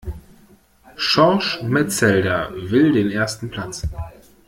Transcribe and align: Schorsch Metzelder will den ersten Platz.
Schorsch 0.95 1.61
Metzelder 1.61 2.51
will 2.55 2.91
den 2.91 3.11
ersten 3.11 3.51
Platz. 3.51 3.87